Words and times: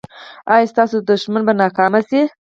ایا 0.53 0.69
ستاسو 0.71 0.97
دښمن 1.09 1.41
به 1.47 1.53
ناکام 1.59 1.93
شي؟ 2.09 2.21